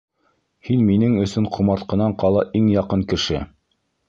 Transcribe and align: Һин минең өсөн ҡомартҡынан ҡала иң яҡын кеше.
Һин 0.69 0.79
минең 0.87 1.13
өсөн 1.25 1.49
ҡомартҡынан 1.57 2.17
ҡала 2.25 2.43
иң 2.63 2.73
яҡын 2.79 3.05
кеше. 3.15 3.45